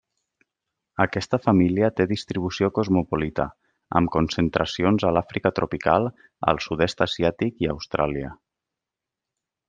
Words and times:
Aquesta 1.03 1.37
família 1.43 1.89
té 1.99 2.07
distribució 2.11 2.69
cosmopolita, 2.77 3.45
amb 3.99 4.11
concentracions 4.15 5.05
a 5.09 5.15
l'Àfrica 5.17 5.51
tropical, 5.59 6.09
al 6.53 6.61
sud-est 6.69 7.05
asiàtic 7.09 7.61
i 7.67 7.75
Austràlia. 7.75 8.33